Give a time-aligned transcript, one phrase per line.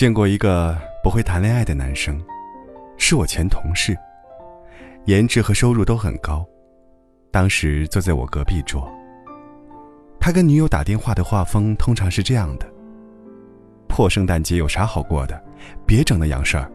[0.00, 2.18] 见过一个不会谈恋爱的男生，
[2.96, 3.94] 是我前同事，
[5.04, 6.42] 颜值和收入都很高，
[7.30, 8.90] 当时坐在我隔壁桌。
[10.18, 12.66] 他跟女友打电话的画风通常是这样的：
[13.88, 15.38] 破圣诞节有啥好过的？
[15.86, 16.72] 别整那洋事儿，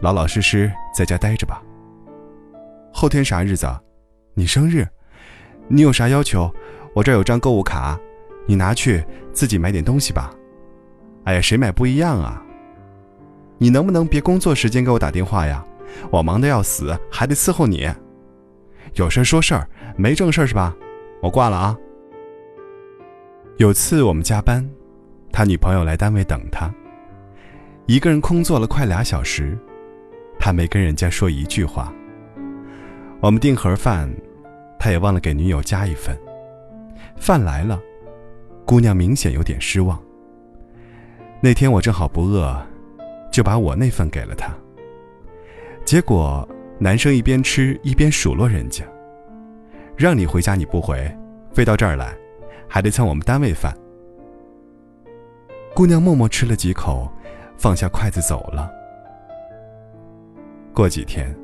[0.00, 1.60] 老老实实在家待着吧。
[2.92, 3.66] 后天啥日子？
[4.34, 4.86] 你生日？
[5.66, 6.48] 你有啥要求？
[6.94, 7.98] 我这儿有张购物卡，
[8.46, 10.32] 你拿去自己买点东西吧。
[11.24, 12.40] 哎呀，谁买不一样啊？
[13.58, 15.64] 你能不能别工作时间给我打电话呀？
[16.10, 17.88] 我忙得要死，还得伺候你。
[18.94, 20.74] 有事说事儿，没正事是吧？
[21.20, 21.76] 我挂了啊。
[23.56, 24.68] 有次我们加班，
[25.32, 26.72] 他女朋友来单位等他，
[27.86, 29.58] 一个人空坐了快俩小时，
[30.38, 31.92] 他没跟人家说一句话。
[33.20, 34.08] 我们订盒饭，
[34.78, 36.16] 他也忘了给女友加一份。
[37.16, 37.80] 饭来了，
[38.64, 40.00] 姑娘明显有点失望。
[41.40, 42.56] 那天我正好不饿，
[43.30, 44.52] 就把我那份给了他。
[45.84, 46.48] 结果
[46.78, 48.84] 男生一边吃一边数落人家
[49.96, 51.10] ：“让你回家你不回，
[51.52, 52.16] 飞到这儿来，
[52.68, 53.76] 还得蹭我们单位饭。”
[55.74, 57.10] 姑娘默默吃了几口，
[57.56, 58.70] 放下筷子走了。
[60.74, 61.34] 过几天。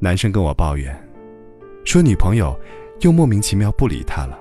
[0.00, 0.94] 男生跟我抱怨，
[1.84, 2.54] 说女朋友
[3.00, 4.38] 又莫名其妙不理他了。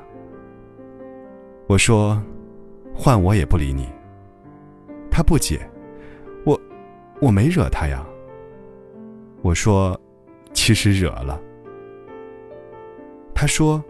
[1.67, 2.21] 我说，
[2.93, 3.87] 换我也不理你。
[5.09, 5.61] 他不解，
[7.23, 8.05] 我没惹他呀。
[9.41, 9.97] 我说，
[10.53, 11.39] 其实惹了。
[13.33, 13.81] 他说，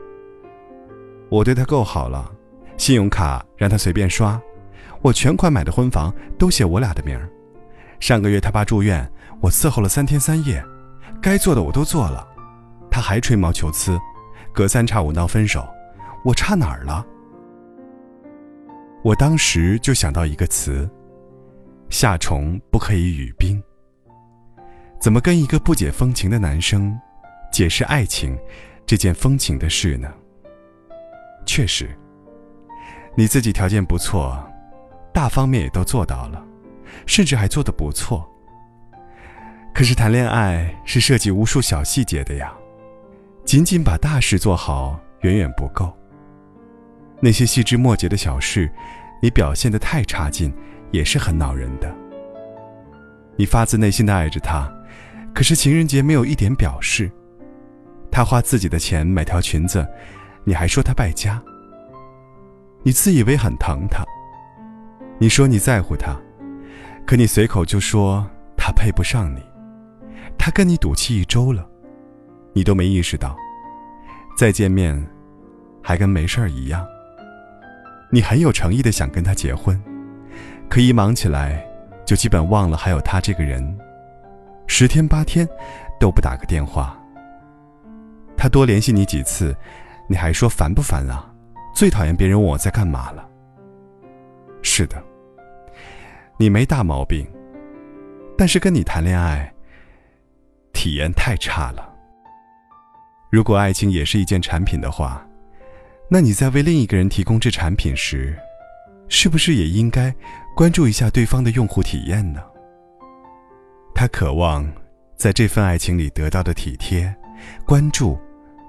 [1.30, 2.32] 我对他够好了，
[2.78, 4.40] 信用卡让他随便刷，
[5.02, 7.28] 我全款买的婚房都写我俩的名儿。
[8.00, 9.12] 上个月他爸住院，
[9.42, 10.64] 我伺候了三天三夜。
[11.20, 12.28] 该做的我都做了，
[12.92, 14.00] 他还吹毛求疵，
[14.54, 15.68] 隔三差五闹分手，
[16.24, 17.04] 我差哪儿了？
[19.04, 20.88] 我当时就想到一个词：
[21.90, 23.62] 夏虫不可以语冰。
[25.00, 26.98] 怎么跟一个不解风情的男生
[27.52, 28.38] 解释爱情
[28.86, 30.12] 这件风情的事呢？
[31.46, 31.90] 确实，
[33.16, 34.42] 你自己条件不错，
[35.14, 36.44] 大方面也都做到了，
[37.06, 38.28] 甚至还做得不错。
[39.74, 42.54] 可是谈恋爱是涉及无数小细节的呀，
[43.44, 45.92] 仅仅把大事做好远远不够。
[47.20, 48.72] 那些细枝末节的小事，
[49.22, 50.54] 你表现得太差劲，
[50.94, 51.94] 也是很恼人的。
[53.36, 54.72] 你发自内心的爱着他，
[55.34, 57.12] 可是情人节没有一点表示。
[58.12, 59.86] 他花自己的钱买条裙子，
[60.44, 61.42] 你还说他败家。
[62.84, 64.06] 你自以为很疼他，
[65.18, 66.16] 你说你在乎他，
[67.08, 68.24] 可你随口就说
[68.56, 69.42] 他配不上你。
[70.38, 71.68] 他跟你赌气一周了，
[72.54, 73.36] 你都没意识到，
[74.38, 75.04] 再见面，
[75.82, 76.86] 还跟没事儿一样。
[78.12, 79.82] 你很有诚意的想跟他结婚，
[80.74, 81.64] 可一忙起来，
[82.04, 83.78] 就基本忘了还有他这个人，
[84.66, 85.48] 十天八天
[86.00, 87.00] 都不打个电话。
[88.36, 89.56] 他多联系你几次，
[90.10, 91.32] 你还说烦不烦啊？
[91.76, 93.24] 最讨厌别人问我在干嘛了。
[94.64, 95.00] 是的，
[96.38, 97.24] 你没大毛病，
[98.36, 99.54] 但是跟你谈恋爱。
[100.74, 101.88] 体验太差了。
[103.30, 105.24] 如果爱情也是一件产品的话，
[106.10, 108.36] 那你在为另一个人提供这产品时，
[109.08, 110.12] 是不是也应该
[110.56, 112.42] 关注一下对方的用户体验呢？
[113.96, 114.70] 他渴望
[115.16, 117.14] 在这份爱情里得到的体贴、
[117.66, 118.20] 关注、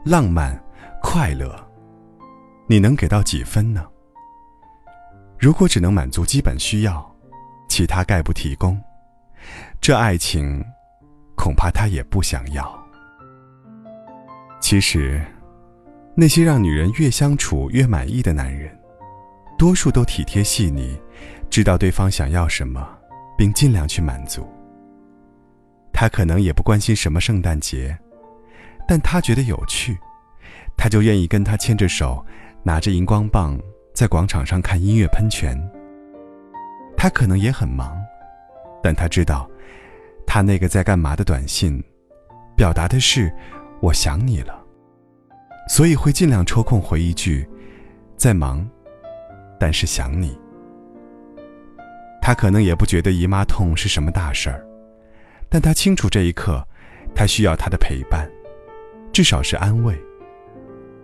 [0.05, 0.59] 浪漫、
[1.03, 1.55] 快乐，
[2.67, 3.87] 你能给到几分呢？
[5.39, 7.15] 如果只能满足基本需要，
[7.69, 8.81] 其他概不提供，
[9.81, 10.65] 这爱情。
[11.37, 12.73] 恐怕他也不想要。
[14.61, 15.21] 其实，
[16.15, 18.75] 那些让女人越相处越满意的男人，
[19.57, 20.99] 多数都体贴细腻，
[21.49, 22.87] 知道对方想要什么，
[23.37, 24.47] 并尽量去满足。
[25.93, 27.97] 他可能也不关心什么圣诞节，
[28.87, 29.97] 但他觉得有趣，
[30.77, 32.25] 他就愿意跟他牵着手，
[32.63, 33.59] 拿着荧光棒
[33.95, 35.57] 在广场上看音乐喷泉。
[36.97, 37.97] 他可能也很忙，
[38.83, 39.49] 但他知道。
[40.27, 41.81] 他那个在干嘛的短信，
[42.57, 43.33] 表达的是
[43.81, 44.65] “我想你了”，
[45.69, 47.47] 所以会尽量抽空回一句
[48.17, 48.67] “在忙，
[49.59, 50.39] 但是想你”。
[52.21, 54.67] 他可能也不觉得姨妈痛是什么大事儿，
[55.49, 56.67] 但他清楚这一刻，
[57.15, 58.31] 他需要她的陪伴，
[59.13, 59.95] 至少是安慰。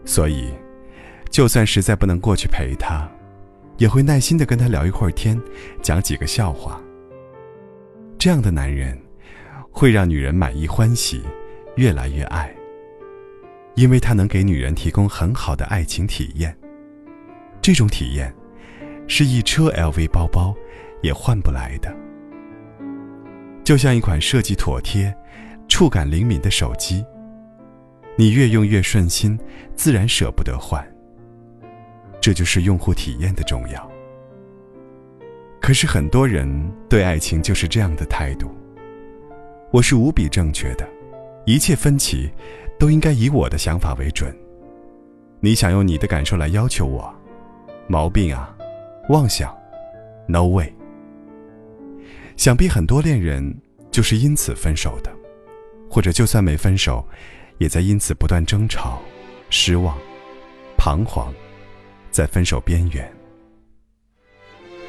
[0.04, 0.50] 所以，
[1.30, 3.08] 就算实在不能过去陪他，
[3.76, 5.40] 也会耐心的跟他聊一会儿天，
[5.82, 6.80] 讲几个笑话。
[8.18, 8.98] 这样的男人。
[9.72, 11.22] 会让女人满意欢喜，
[11.76, 12.52] 越来越爱。
[13.76, 16.54] 因为他能给女人提供很好的爱情体验，
[17.62, 18.34] 这种体验，
[19.12, 20.54] 是一车 LV 包包
[21.02, 21.92] 也换不来的。
[23.64, 25.12] 就像一款设计妥帖、
[25.66, 27.04] 触感灵敏的手机，
[28.14, 29.36] 你越用越顺心，
[29.74, 30.80] 自然舍不得换。
[32.20, 33.90] 这就是用户体验的重要。
[35.60, 36.48] 可是很多人
[36.88, 38.54] 对爱情就是这样的态度：
[39.72, 40.88] 我是无比正确的，
[41.46, 42.30] 一切分歧
[42.78, 44.32] 都应该以我的想法为准。
[45.40, 47.12] 你想用你的感受来要求我，
[47.88, 48.56] 毛病啊，
[49.10, 49.52] 妄想
[50.28, 50.72] ，no way。
[52.36, 53.54] 想必很多恋人
[53.90, 55.10] 就是因此分手的，
[55.90, 57.04] 或者就算没分手，
[57.58, 59.02] 也在因此不断争吵、
[59.50, 59.98] 失望、
[60.78, 61.34] 彷徨，
[62.12, 63.12] 在分手边缘。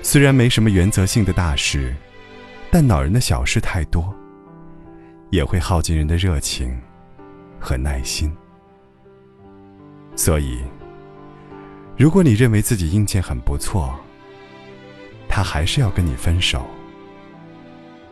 [0.03, 1.91] 虽然没什么原则性的大事，
[2.69, 4.13] 但恼人的小事太多，
[5.31, 6.79] 也会耗尽人的热情
[7.59, 8.31] 和耐心。
[10.15, 10.59] 所以，
[11.97, 13.99] 如果你认为自己硬件很不错，
[15.31, 16.67] 他还是要跟你分手。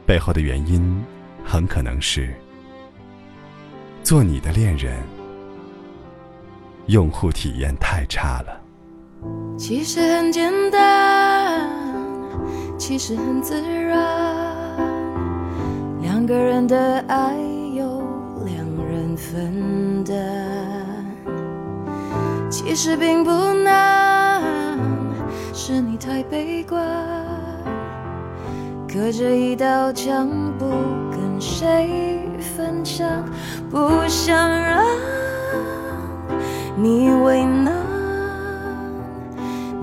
[0.06, 1.04] 背后的原因，
[1.44, 2.34] 很可能是
[4.02, 4.98] 做你的恋人，
[6.88, 8.62] 用户体验太差了。
[9.58, 11.70] 其实很简单，
[12.78, 14.00] 其实很自然，
[16.02, 17.36] 两个人的爱
[17.76, 18.02] 由
[18.46, 20.16] 两人分担。
[22.50, 23.99] 其实并不难，
[25.72, 26.84] 是你太悲观。
[28.92, 30.28] 隔着一道墙，
[30.58, 30.66] 不
[31.12, 33.08] 跟谁分享，
[33.70, 34.84] 不想让
[36.76, 37.72] 你为难。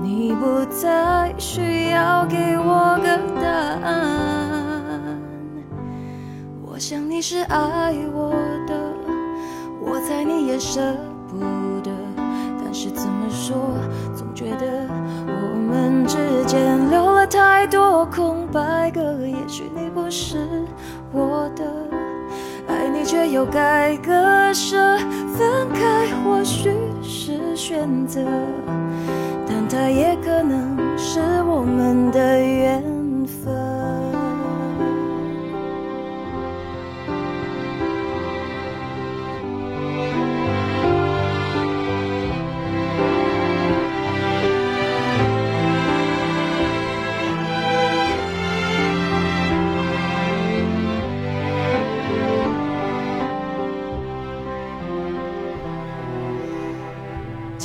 [0.03, 3.49] 你不再需要给我个答
[3.87, 5.17] 案。
[6.65, 8.31] 我想你是爱我
[8.67, 8.75] 的，
[9.79, 10.81] 我猜你也舍
[11.29, 11.39] 不
[11.81, 11.91] 得。
[12.61, 13.55] 但是怎么说，
[14.13, 14.86] 总觉得
[16.07, 19.01] 之间留了太多空白格。
[19.27, 20.37] 也许你不是
[21.11, 21.65] 我的，
[22.67, 24.97] 爱你却又该割舍。
[25.37, 26.71] 分开或许
[27.03, 28.21] 是选择，
[29.45, 32.96] 但它也可能是我们的缘。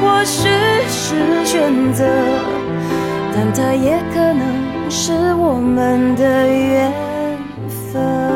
[0.00, 0.48] 或许
[0.88, 2.04] 是选择
[3.34, 6.92] 但它也可能是我们的缘
[7.92, 8.27] 分。